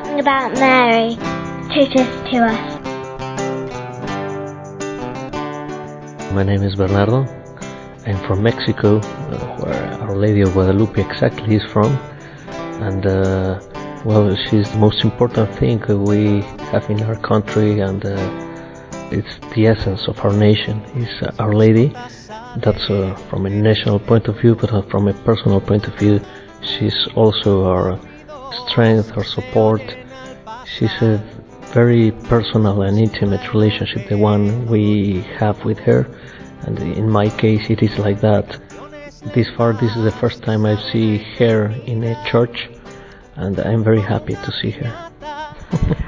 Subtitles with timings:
[0.00, 1.16] something about Mary
[1.72, 2.80] to just to us.
[6.32, 7.26] My name is Bernardo.
[8.06, 9.02] I'm from Mexico, uh,
[9.60, 11.92] where Our Lady of Guadalupe exactly is from.
[12.80, 13.60] And uh,
[14.04, 16.40] well, she's the most important thing we
[16.72, 18.16] have in our country, and uh,
[19.10, 20.80] it's the essence of our nation.
[20.96, 21.92] Is Our Lady.
[22.56, 26.20] That's uh, from a national point of view, but from a personal point of view,
[26.62, 28.00] she's also our
[28.66, 29.82] strength, or support.
[30.66, 31.18] She's a
[31.72, 36.06] very personal and intimate relationship, the one we have with her.
[36.62, 38.46] And in my case, it is like that.
[39.34, 42.70] This far, this is the first time I see her in a church,
[43.36, 45.10] and I'm very happy to see her.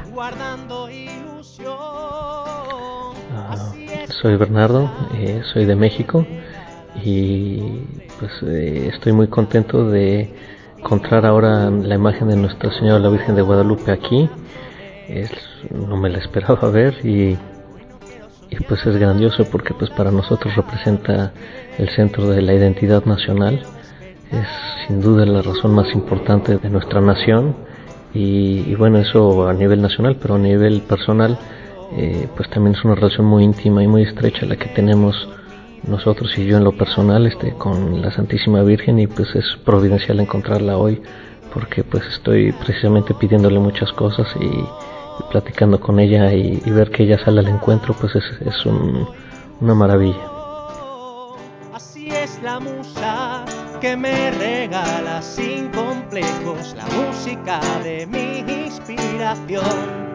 [3.35, 3.75] Ah,
[4.21, 6.27] soy Bernardo, eh, soy de México
[7.03, 7.85] y
[8.19, 10.33] pues eh, estoy muy contento de
[10.83, 14.29] encontrar ahora la imagen de Nuestra Señora la Virgen de Guadalupe aquí.
[15.09, 15.31] Es,
[15.71, 17.39] no me la esperaba ver y,
[18.51, 21.33] y pues es grandioso porque pues para nosotros representa
[21.79, 23.63] el centro de la identidad nacional.
[24.33, 24.49] Es
[24.87, 27.55] sin duda la razón más importante de nuestra nación
[28.13, 31.39] y, y bueno, eso a nivel nacional, pero a nivel personal,
[31.97, 35.29] eh, pues también es una relación muy íntima y muy estrecha la que tenemos
[35.85, 40.21] nosotros y yo en lo personal este, con la Santísima Virgen y pues es providencial
[40.21, 41.03] encontrarla hoy
[41.53, 44.65] porque pues estoy precisamente pidiéndole muchas cosas y,
[45.31, 49.07] platicando con ella y, y, ver que ella sale al encuentro pues es, es un,
[49.61, 50.31] una maravilla.
[51.73, 53.45] Así es la musa
[53.81, 60.12] que me regala sin complejos la música de mi inspiración.